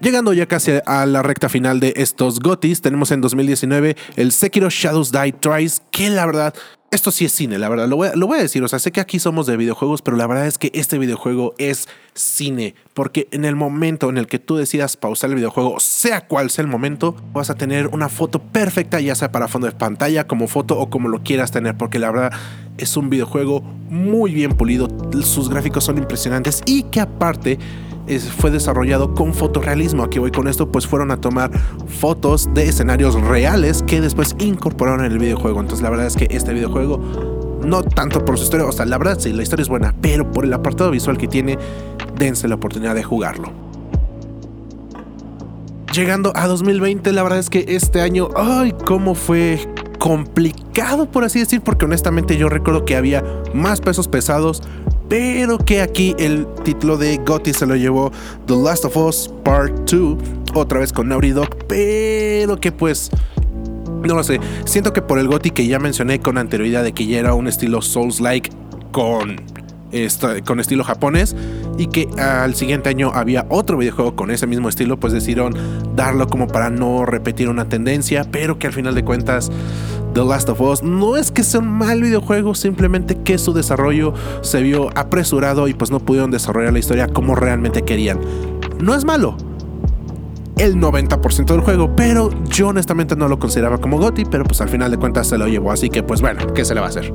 Llegando 0.06 0.34
ya 0.34 0.46
casi 0.46 0.72
a 0.86 1.08
la 1.08 1.24
recta 1.24 1.50
final 1.50 1.80
de 1.80 1.92
estos 1.98 2.40
GOTIS, 2.40 2.82
tenemos 2.82 3.10
en 3.10 3.22
2019 3.22 3.98
el 4.18 4.32
Sekiro 4.32 4.70
Shadows 4.70 5.12
Die 5.12 5.32
Twice, 5.32 5.82
que 5.90 6.12
la 6.12 6.28
verdad 6.28 6.54
esto 6.92 7.10
sí 7.10 7.26
es 7.26 7.32
cine, 7.32 7.58
la 7.58 7.70
verdad, 7.70 7.88
lo 7.88 7.98
voy, 7.98 8.38
a, 8.38 8.42
decir, 8.42 8.64
o 8.64 8.68
sea, 8.68 8.78
sé 8.78 8.92
que 8.92 9.00
aquí 9.00 9.18
somos 9.18 9.48
de 9.48 9.58
videojuegos, 9.58 10.04
pero 10.04 10.16
la 10.16 10.28
verdad 10.28 10.46
es 10.46 10.60
que 10.60 10.70
este 10.76 11.00
videojuego 11.00 11.56
es 11.58 11.88
cine, 12.14 12.76
porque 12.94 13.28
en 13.32 13.46
el 13.46 13.56
momento 13.56 14.08
en 14.10 14.20
el 14.20 14.28
que 14.28 14.38
tú 14.38 14.58
decidas 14.58 14.96
pausar 14.96 15.32
el 15.32 15.38
videojuego, 15.38 15.80
sea 15.80 16.28
cual 16.28 16.52
sea 16.52 16.62
el 16.62 16.70
momento, 16.70 17.16
vas 17.34 17.50
a 17.50 17.56
tener 17.56 17.88
una 17.88 18.08
foto 18.08 18.38
perfecta, 18.38 19.02
ya 19.02 19.16
sea 19.16 19.32
para 19.32 19.48
fondo 19.48 19.66
de 19.66 19.74
pantalla, 19.74 20.28
como 20.28 20.48
foto 20.48 20.78
o 20.78 20.92
como 20.92 21.10
lo 21.10 21.24
quieras 21.24 21.50
tener, 21.50 21.78
porque 21.78 21.98
la 21.98 22.12
verdad 22.12 22.32
es 22.78 22.96
un 22.96 23.10
videojuego 23.10 23.62
muy 23.90 24.36
bien 24.36 24.52
pulido, 24.52 24.88
sus 25.24 25.50
gráficos 25.50 25.84
son 25.84 25.98
impresionantes 25.98 26.62
y 26.68 26.84
que 26.84 27.02
aparte 27.02 27.58
fue 28.38 28.52
desarrollado 28.52 29.14
con 29.14 29.34
fotorrealismo. 29.34 30.04
Aquí 30.04 30.20
voy 30.20 30.32
con 30.32 30.48
esto, 30.48 30.72
pues 30.72 30.88
fueron 30.88 31.12
a 31.12 31.18
tomar 31.18 31.52
fotos 31.88 32.50
de 32.54 32.68
escenarios 32.68 33.16
reales 33.22 33.84
que 33.84 34.02
después 34.02 34.36
incorporaron 34.40 35.06
en 35.06 35.12
el 35.12 35.20
videojuego. 35.20 35.60
Entonces 35.60 35.84
la 35.84 35.90
verdad 35.90 36.08
es 36.08 36.16
que 36.16 36.28
este 36.30 36.54
videojuego, 36.54 37.00
no 37.66 37.84
tanto 37.84 38.24
por 38.24 38.38
su 38.38 38.44
historia, 38.44 38.66
o 38.66 38.72
sea, 38.72 38.86
la 38.86 38.98
verdad 38.98 39.18
sí, 39.20 39.34
la 39.34 39.44
historia 39.44 39.64
es 39.64 39.70
buena, 39.70 39.94
pero 40.02 40.32
por 40.32 40.46
el 40.46 40.54
apartado 40.54 40.92
visual 40.92 41.18
que 41.18 41.28
tiene, 41.28 41.58
dense 42.18 42.48
la 42.48 42.56
oportunidad 42.56 42.96
de 42.96 43.04
jugarlo. 43.04 43.52
Llegando 45.94 46.34
a 46.36 46.48
2020, 46.48 47.12
la 47.14 47.24
verdad 47.24 47.40
es 47.40 47.50
que 47.50 47.66
este 47.70 48.02
año, 48.02 48.30
ay, 48.36 48.74
cómo 48.86 49.16
fue 49.16 49.60
complicado 49.98 51.10
por 51.10 51.24
así 51.24 51.40
decir, 51.40 51.62
porque 51.62 51.86
honestamente 51.86 52.38
yo 52.38 52.50
recuerdo 52.50 52.86
que 52.86 52.96
había 52.96 53.24
más 53.54 53.82
pesos 53.82 54.08
pesados, 54.08 54.62
pero 55.10 55.58
que 55.58 55.82
aquí 55.82 56.16
el 56.18 56.48
título 56.64 56.98
de 56.98 57.18
Gotti 57.18 57.54
se 57.54 57.66
lo 57.66 57.76
llevó 57.76 58.12
The 58.48 58.56
Last 58.56 58.86
of 58.86 58.98
Us 58.98 59.32
Part 59.44 59.90
2, 59.92 60.18
otra 60.56 60.80
vez 60.80 60.92
con 60.92 61.10
Naughty 61.10 61.32
Dog, 61.32 61.50
pero 61.68 62.60
que 62.60 62.72
pues 62.72 63.12
no 64.04 64.16
lo 64.16 64.24
sé, 64.24 64.40
siento 64.66 64.94
que 64.94 65.02
por 65.02 65.20
el 65.20 65.28
Gotti 65.28 65.52
que 65.52 65.68
ya 65.68 65.80
mencioné 65.80 66.20
con 66.20 66.38
anterioridad 66.38 66.84
de 66.84 66.94
que 66.94 67.08
ya 67.08 67.20
era 67.20 67.34
un 67.34 67.48
estilo 67.48 67.82
Souls-like 67.82 68.52
con, 68.92 69.42
con 70.46 70.60
estilo 70.60 70.84
japonés 70.84 71.36
y 71.78 71.88
que 71.88 72.08
al 72.18 72.56
siguiente 72.56 72.90
año 72.90 73.12
había 73.14 73.46
otro 73.50 73.78
videojuego 73.78 74.16
con 74.16 74.32
ese 74.32 74.48
mismo 74.48 74.70
estilo, 74.70 75.00
pues 75.00 75.14
decidieron 75.14 75.56
darlo 75.96 76.28
como 76.28 76.48
para 76.48 76.70
no 76.70 77.06
repetir 77.06 77.50
una 77.50 77.68
tendencia, 77.68 78.26
pero 78.32 78.60
que 78.60 78.68
al 78.68 78.74
final 78.74 78.96
de 78.96 79.04
cuentas 79.04 79.52
The 80.16 80.24
Last 80.24 80.48
of 80.48 80.62
Us 80.62 80.82
no 80.82 81.18
es 81.18 81.30
que 81.30 81.44
sea 81.44 81.60
un 81.60 81.70
mal 81.78 82.02
videojuego, 82.02 82.56
simplemente 82.56 83.18
que 83.18 83.38
su 83.38 83.52
desarrollo 83.52 84.14
se 84.40 84.62
vio 84.62 84.90
apresurado 84.96 85.68
y 85.68 85.74
pues 85.74 85.92
no 85.92 86.00
pudieron 86.00 86.32
desarrollar 86.32 86.72
la 86.72 86.80
historia 86.80 87.10
como 87.10 87.36
realmente 87.36 87.82
querían. 87.82 88.22
No 88.80 88.96
es 88.96 89.04
malo, 89.04 89.36
el 90.58 90.78
90% 90.78 91.48
del 91.48 91.60
juego, 91.60 91.98
pero 91.98 92.30
yo 92.46 92.70
honestamente 92.70 93.18
no 93.18 93.28
lo 93.28 93.40
consideraba 93.40 93.78
como 93.78 93.98
GOTY, 94.00 94.24
pero 94.32 94.46
pues 94.46 94.62
al 94.62 94.70
final 94.70 94.90
de 94.90 94.98
cuentas 94.98 95.28
se 95.28 95.38
lo 95.38 95.50
llevó, 95.50 95.74
así 95.74 95.90
que 95.90 96.02
pues 96.02 96.22
bueno, 96.22 96.48
¿qué 96.54 96.64
se 96.64 96.74
le 96.74 96.80
va 96.80 96.86
a 96.86 96.90
hacer? 96.92 97.14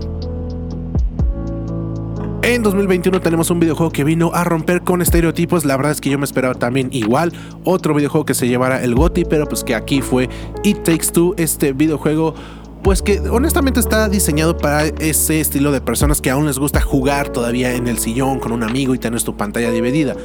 En 2.43 2.63
2021 2.63 3.21
tenemos 3.21 3.51
un 3.51 3.61
videojuego 3.61 3.93
que 3.93 4.03
vino 4.03 4.33
a 4.35 4.45
romper 4.45 4.83
con 4.83 5.03
estereotipos. 5.03 5.65
La 5.65 5.77
verdad 5.77 5.93
es 5.93 6.01
que 6.01 6.11
yo 6.11 6.19
me 6.19 6.25
esperaba 6.25 6.55
también 6.55 6.89
igual. 6.91 7.33
Otro 7.65 7.95
videojuego 7.95 8.25
que 8.25 8.35
se 8.35 8.49
llevara 8.49 8.83
el 8.83 8.95
GOTI, 8.95 9.25
pero 9.27 9.47
pues 9.47 9.63
que 9.63 9.75
aquí 9.75 10.01
fue 10.01 10.29
It 10.65 10.83
Takes 10.83 11.13
Two. 11.13 11.35
Este 11.37 11.73
videojuego 11.75 12.35
pues 12.83 13.03
que 13.03 13.21
honestamente 13.21 13.81
está 13.81 14.09
diseñado 14.09 14.57
para 14.57 14.87
ese 14.87 15.41
estilo 15.41 15.73
de 15.73 15.81
personas 15.81 16.21
que 16.21 16.31
aún 16.31 16.47
les 16.47 16.59
gusta 16.59 16.81
jugar 16.81 17.29
todavía 17.29 17.75
en 17.75 17.89
el 17.89 17.99
sillón 17.99 18.41
con 18.41 18.53
un 18.53 18.63
amigo 18.63 18.95
y 18.95 18.99
tener 18.99 19.23
tu 19.23 19.37
pantalla 19.37 19.71
dividida. 19.71 20.17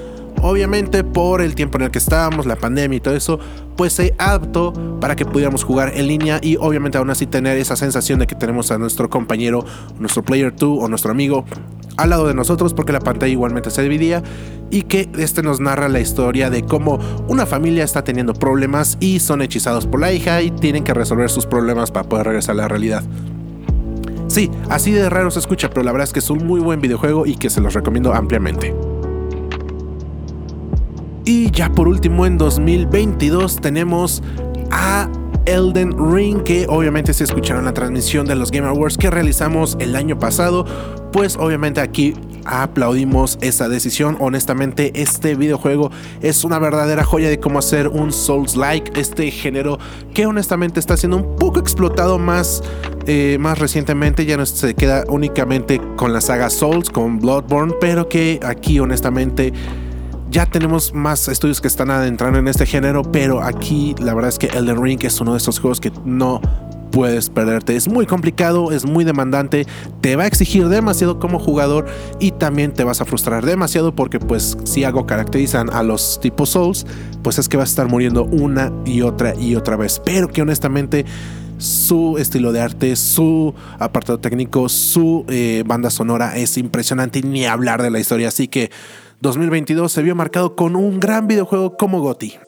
Obviamente 0.42 1.04
por 1.04 1.42
el 1.42 1.56
tiempo 1.56 1.78
en 1.78 1.86
el 1.86 1.92
que 1.92 1.98
estábamos, 1.98 2.46
la 2.46 2.56
pandemia 2.56 2.98
y 2.98 3.00
todo 3.00 3.16
eso, 3.16 3.40
pues 3.76 3.94
se 3.94 4.14
adaptó 4.18 4.74
para 5.00 5.16
que 5.16 5.26
pudiéramos 5.26 5.64
jugar 5.64 5.94
en 5.96 6.08
línea 6.08 6.40
y 6.42 6.58
obviamente 6.58 6.98
aún 6.98 7.10
así 7.10 7.26
tener 7.26 7.58
esa 7.58 7.76
sensación 7.76 8.20
de 8.20 8.28
que 8.28 8.36
tenemos 8.36 8.72
a 8.72 8.78
nuestro 8.78 9.10
compañero, 9.10 9.66
nuestro 10.00 10.24
player 10.24 10.56
2 10.56 10.84
o 10.84 10.88
nuestro 10.88 11.12
amigo 11.12 11.46
al 11.98 12.10
lado 12.10 12.28
de 12.28 12.34
nosotros 12.34 12.74
porque 12.74 12.92
la 12.92 13.00
pantalla 13.00 13.32
igualmente 13.32 13.72
se 13.72 13.82
dividía 13.82 14.22
y 14.70 14.84
que 14.84 15.10
este 15.18 15.42
nos 15.42 15.60
narra 15.60 15.88
la 15.90 16.00
historia 16.00 16.50
de 16.50 16.64
cómo 16.64 17.00
una 17.28 17.46
familia 17.46 17.84
está 17.84 18.04
teniendo 18.04 18.34
problemas 18.34 18.98
y 19.00 19.20
son 19.20 19.42
hechizados 19.42 19.88
por 19.88 20.00
la 20.00 20.12
hija 20.12 20.42
y 20.42 20.52
tienen 20.52 20.84
que 20.84 20.94
resolver 20.94 21.30
sus 21.30 21.46
problemas 21.46 21.92
para 21.92 22.08
poder 22.08 22.28
regresar 22.28 22.54
a 22.54 22.58
la 22.58 22.68
realidad. 22.68 23.04
Sí, 24.28 24.50
así 24.70 24.92
de 24.92 25.10
raro 25.10 25.32
se 25.32 25.40
escucha, 25.40 25.70
pero 25.70 25.84
la 25.84 25.92
verdad 25.92 26.06
es 26.08 26.14
que 26.14 26.20
es 26.20 26.30
un 26.30 26.46
muy 26.46 26.60
buen 26.60 26.82
videojuego 26.82 27.26
y 27.26 27.36
que 27.36 27.50
se 27.50 27.62
los 27.62 27.74
recomiendo 27.74 28.14
ampliamente. 28.14 28.74
Y 31.26 31.50
ya 31.50 31.72
por 31.72 31.88
último 31.88 32.28
en 32.28 32.38
2022 32.38 33.60
tenemos 33.60 34.22
a 34.70 35.10
Elden 35.46 35.94
Ring, 36.14 36.44
que 36.44 36.68
obviamente 36.70 37.14
se 37.16 37.24
escucharon 37.24 37.66
la 37.66 37.74
transmisión 37.74 38.28
de 38.28 38.36
los 38.36 38.52
Game 38.52 38.68
Awards 38.68 38.98
que 38.98 39.10
realizamos 39.10 39.76
el 39.80 39.96
año 39.96 40.20
pasado, 40.20 40.66
pues 41.12 41.36
obviamente 41.38 41.82
aquí 41.82 42.14
aplaudimos 42.46 43.40
esa 43.42 43.70
decisión. 43.70 44.18
Honestamente, 44.20 44.92
este 44.96 45.36
videojuego 45.36 45.92
es 46.22 46.44
una 46.44 46.60
verdadera 46.60 47.04
joya 47.04 47.30
de 47.30 47.40
cómo 47.40 47.58
hacer 47.58 47.88
un 47.88 48.12
Souls-like, 48.12 49.00
este 49.00 49.32
género 49.32 49.80
que 50.14 50.28
honestamente 50.28 50.80
está 50.80 50.96
siendo 50.96 51.18
un 51.18 51.36
poco 51.38 51.60
explotado 51.60 52.20
más, 52.20 52.64
eh, 53.08 53.38
más 53.40 53.58
recientemente. 53.58 54.26
Ya 54.26 54.38
no 54.38 54.46
se 54.46 54.76
queda 54.76 55.04
únicamente 55.08 55.82
con 55.96 56.14
la 56.14 56.22
saga 56.22 56.52
Souls, 56.52 56.90
con 56.92 57.20
Bloodborne, 57.20 57.74
pero 57.80 58.10
que 58.10 58.40
aquí 58.44 58.80
honestamente 58.80 59.54
ya 60.30 60.46
tenemos 60.46 60.94
más 60.94 61.28
estudios 61.28 61.62
que 61.62 61.68
están 61.68 61.92
adentrando 61.92 62.40
en 62.40 62.48
este 62.48 62.66
género, 62.66 63.04
pero 63.04 63.42
aquí 63.42 63.96
la 64.00 64.14
verdad 64.14 64.30
es 64.30 64.40
que 64.40 64.48
Elden 64.48 64.82
Ring 64.82 65.04
es 65.04 65.20
uno 65.22 65.34
de 65.34 65.38
esos 65.38 65.60
juegos 65.60 65.80
que 65.80 65.92
no 66.04 66.42
puedes 66.92 67.30
perderte. 67.30 67.76
Es 67.76 67.88
muy 67.88 68.06
complicado, 68.06 68.72
es 68.72 68.86
muy 68.86 69.04
demandante, 69.04 69.68
te 70.02 70.16
va 70.16 70.24
a 70.24 70.28
exigir 70.28 70.70
demasiado 70.70 71.20
como 71.20 71.40
jugador 71.40 71.86
y 72.20 72.32
también 72.32 72.74
te 72.74 72.84
vas 72.84 73.02
a 73.02 73.06
frustrar 73.06 73.46
demasiado 73.46 73.94
porque 73.94 74.20
pues 74.20 74.58
si 74.64 74.84
algo 74.84 75.06
caracterizan 75.06 75.70
a 75.72 75.84
los 75.84 76.20
tipos 76.22 76.52
Souls, 76.52 76.86
pues 77.22 77.38
es 77.38 77.50
que 77.50 77.58
vas 77.58 77.70
a 77.70 77.72
estar 77.72 77.88
muriendo 77.90 78.24
una 78.24 78.72
y 78.86 79.02
otra 79.02 79.36
y 79.36 79.56
otra 79.56 79.76
vez. 79.76 80.02
Pero 80.06 80.30
que 80.30 80.42
honestamente 80.42 81.06
su 81.58 82.18
estilo 82.18 82.52
de 82.52 82.62
arte, 82.62 82.96
su 82.96 83.54
apartado 83.80 84.20
técnico, 84.20 84.70
su 84.70 85.26
eh, 85.28 85.64
banda 85.66 85.90
sonora 85.90 86.38
es 86.38 86.58
impresionante 86.58 87.20
y 87.20 87.24
ni 87.24 87.46
hablar 87.46 87.82
de 87.82 87.92
la 87.92 88.00
historia. 88.00 88.30
Así 88.30 88.48
que 88.48 88.72
2022 89.22 89.92
se 89.92 90.02
vio 90.04 90.16
marcado 90.16 90.56
con 90.56 90.76
un 90.76 91.00
gran 91.00 91.28
videojuego 91.28 91.78
como 91.78 92.02
GOTY. 92.02 92.40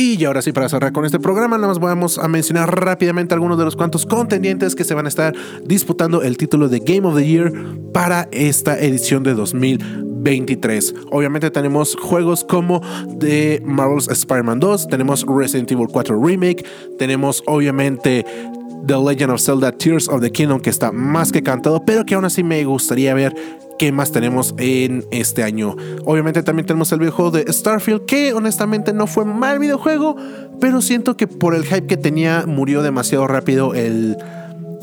Y 0.00 0.24
ahora 0.24 0.42
sí, 0.42 0.52
para 0.52 0.68
cerrar 0.68 0.92
con 0.92 1.04
este 1.04 1.18
programa, 1.18 1.56
nada 1.56 1.66
más 1.66 1.80
vamos 1.80 2.18
a 2.18 2.28
mencionar 2.28 2.72
rápidamente 2.80 3.34
algunos 3.34 3.58
de 3.58 3.64
los 3.64 3.74
cuantos 3.74 4.06
contendientes 4.06 4.76
que 4.76 4.84
se 4.84 4.94
van 4.94 5.06
a 5.06 5.08
estar 5.08 5.34
disputando 5.64 6.22
el 6.22 6.36
título 6.36 6.68
de 6.68 6.78
Game 6.78 7.04
of 7.04 7.16
the 7.16 7.26
Year 7.26 7.52
para 7.92 8.28
esta 8.30 8.78
edición 8.78 9.24
de 9.24 9.34
2023. 9.34 10.94
Obviamente 11.10 11.50
tenemos 11.50 11.96
juegos 11.96 12.44
como 12.44 12.80
The 13.18 13.60
Marvel's 13.64 14.08
Spider-Man 14.08 14.60
2, 14.60 14.86
tenemos 14.86 15.26
Resident 15.26 15.72
Evil 15.72 15.88
4 15.90 16.24
Remake, 16.24 16.64
tenemos 16.96 17.42
obviamente 17.46 18.24
The 18.86 18.96
Legend 18.96 19.32
of 19.32 19.40
Zelda 19.40 19.72
Tears 19.72 20.08
of 20.08 20.20
the 20.20 20.30
Kingdom 20.30 20.60
que 20.60 20.70
está 20.70 20.92
más 20.92 21.32
que 21.32 21.42
cantado, 21.42 21.84
pero 21.84 22.04
que 22.06 22.14
aún 22.14 22.24
así 22.24 22.44
me 22.44 22.64
gustaría 22.64 23.14
ver 23.14 23.34
qué 23.78 23.92
más 23.92 24.12
tenemos 24.12 24.54
en 24.58 25.06
este 25.10 25.42
año. 25.42 25.76
Obviamente 26.04 26.42
también 26.42 26.66
tenemos 26.66 26.92
el 26.92 26.98
videojuego 26.98 27.30
de 27.30 27.52
Starfield, 27.52 28.04
que 28.06 28.32
honestamente 28.32 28.92
no 28.92 29.06
fue 29.06 29.24
mal 29.24 29.58
videojuego, 29.58 30.16
pero 30.60 30.82
siento 30.82 31.16
que 31.16 31.26
por 31.26 31.54
el 31.54 31.64
hype 31.64 31.86
que 31.86 31.96
tenía 31.96 32.44
murió 32.46 32.82
demasiado 32.82 33.26
rápido 33.26 33.74
el, 33.74 34.16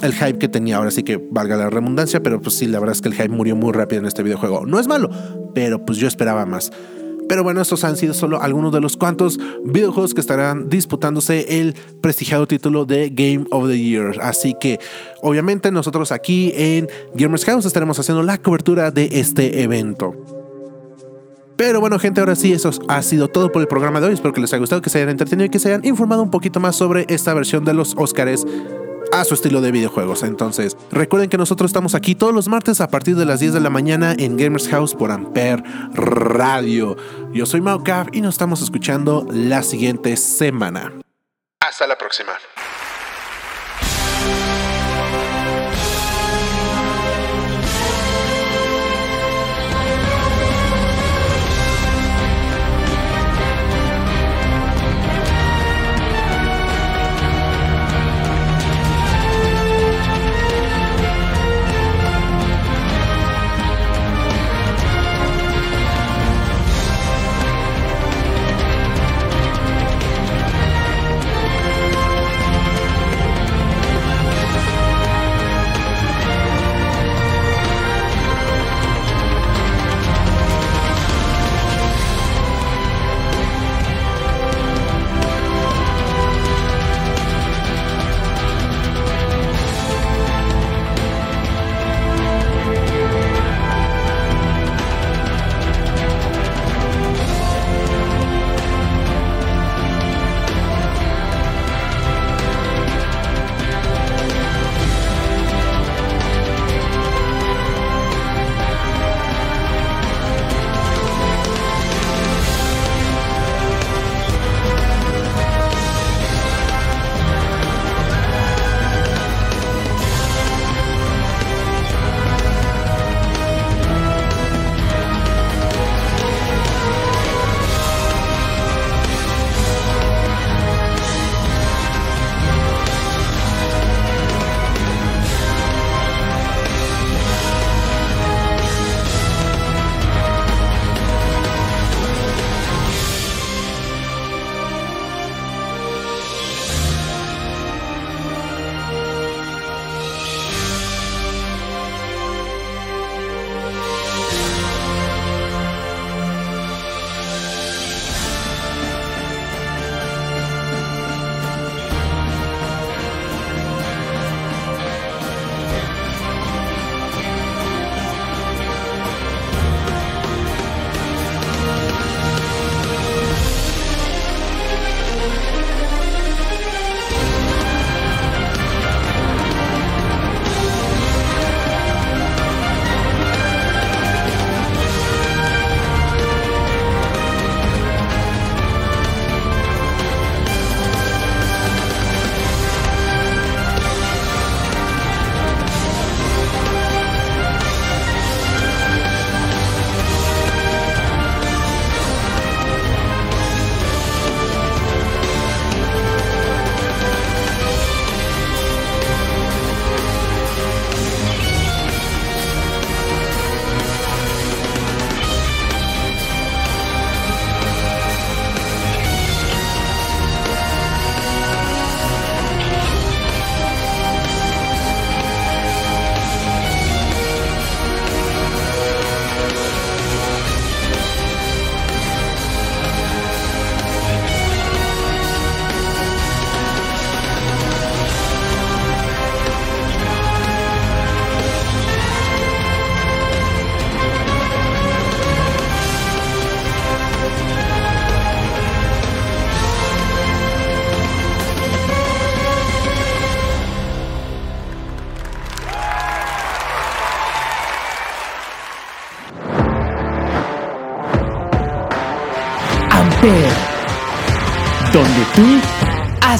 el 0.01 0.13
hype 0.13 0.39
que 0.39 0.47
tenía. 0.47 0.77
Ahora 0.77 0.91
sí 0.91 1.03
que 1.03 1.17
valga 1.17 1.55
la 1.57 1.69
redundancia, 1.69 2.21
pero 2.23 2.41
pues 2.41 2.55
sí, 2.55 2.67
la 2.67 2.79
verdad 2.79 2.95
es 2.95 3.01
que 3.01 3.09
el 3.09 3.15
hype 3.15 3.29
murió 3.29 3.55
muy 3.55 3.73
rápido 3.73 4.01
en 4.01 4.07
este 4.07 4.23
videojuego. 4.23 4.65
No 4.65 4.79
es 4.79 4.87
malo, 4.87 5.09
pero 5.53 5.85
pues 5.85 5.97
yo 5.97 6.07
esperaba 6.07 6.45
más. 6.45 6.71
Pero 7.27 7.43
bueno, 7.43 7.61
estos 7.61 7.83
han 7.83 7.97
sido 7.97 8.13
solo 8.13 8.41
algunos 8.41 8.71
de 8.71 8.81
los 8.81 8.97
cuantos 8.97 9.39
videojuegos 9.63 10.13
que 10.13 10.21
estarán 10.21 10.69
disputándose 10.69 11.59
el 11.59 11.75
prestigiado 12.01 12.47
título 12.47 12.85
de 12.85 13.09
Game 13.09 13.45
of 13.51 13.67
the 13.67 13.79
Year. 13.79 14.19
Así 14.21 14.55
que 14.59 14.79
obviamente 15.21 15.71
nosotros 15.71 16.11
aquí 16.11 16.51
en 16.55 16.87
Gamers 17.15 17.45
House 17.45 17.65
estaremos 17.65 17.99
haciendo 17.99 18.23
la 18.23 18.37
cobertura 18.37 18.91
de 18.91 19.09
este 19.11 19.63
evento. 19.63 20.13
Pero 21.57 21.79
bueno, 21.79 21.97
gente, 21.99 22.19
ahora 22.19 22.35
sí, 22.35 22.51
eso 22.51 22.69
ha 22.89 23.01
sido 23.01 23.29
todo 23.29 23.51
por 23.51 23.61
el 23.61 23.67
programa 23.67 24.01
de 24.01 24.07
hoy. 24.07 24.13
Espero 24.13 24.33
que 24.33 24.41
les 24.41 24.51
haya 24.51 24.59
gustado, 24.59 24.81
que 24.81 24.89
se 24.89 24.97
hayan 24.97 25.09
entretenido 25.09 25.45
y 25.45 25.49
que 25.49 25.59
se 25.59 25.69
hayan 25.69 25.85
informado 25.85 26.21
un 26.21 26.29
poquito 26.29 26.59
más 26.59 26.75
sobre 26.75 27.05
esta 27.07 27.33
versión 27.33 27.63
de 27.63 27.73
los 27.73 27.95
Oscars 27.97 28.45
a 29.11 29.23
su 29.23 29.33
estilo 29.33 29.61
de 29.61 29.71
videojuegos. 29.71 30.23
Entonces, 30.23 30.77
recuerden 30.91 31.29
que 31.29 31.37
nosotros 31.37 31.69
estamos 31.69 31.95
aquí 31.95 32.15
todos 32.15 32.33
los 32.33 32.47
martes 32.47 32.81
a 32.81 32.87
partir 32.89 33.15
de 33.15 33.25
las 33.25 33.39
10 33.39 33.53
de 33.53 33.59
la 33.59 33.69
mañana 33.69 34.13
en 34.17 34.37
Gamers 34.37 34.67
House 34.69 34.95
por 34.95 35.11
Ampere 35.11 35.63
Radio. 35.93 36.95
Yo 37.33 37.45
soy 37.45 37.61
Maucav 37.61 38.07
y 38.11 38.21
nos 38.21 38.35
estamos 38.35 38.61
escuchando 38.61 39.25
la 39.31 39.63
siguiente 39.63 40.17
semana. 40.17 40.93
Hasta 41.59 41.87
la 41.87 41.97
próxima. 41.97 42.33